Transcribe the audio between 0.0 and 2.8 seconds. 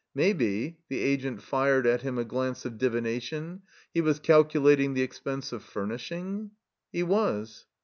Maybe (the Agent fired at him a glance of